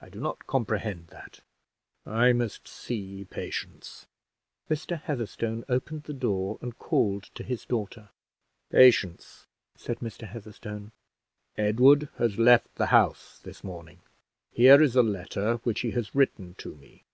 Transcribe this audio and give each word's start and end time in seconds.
I 0.00 0.08
do 0.08 0.18
not 0.18 0.48
comprehend 0.48 1.06
that 1.12 1.38
I 2.04 2.32
must 2.32 2.66
see 2.66 3.24
Patience." 3.30 4.08
Mr. 4.68 5.00
Heatherstone 5.00 5.64
opened 5.68 6.02
the 6.02 6.12
door, 6.12 6.58
and 6.60 6.76
called 6.76 7.30
to 7.36 7.44
his 7.44 7.64
daughter. 7.64 8.08
"Patience," 8.72 9.46
said 9.76 10.00
Mr. 10.00 10.26
Heatherstone, 10.26 10.90
"Edward 11.56 12.08
has 12.18 12.40
left 12.40 12.74
the 12.74 12.86
house 12.86 13.38
this 13.38 13.62
morning; 13.62 14.00
here 14.50 14.82
is 14.82 14.96
a 14.96 15.02
letter 15.04 15.58
which 15.58 15.82
he 15.82 15.92
has 15.92 16.12
written 16.12 16.56
to 16.58 16.74
me. 16.74 17.04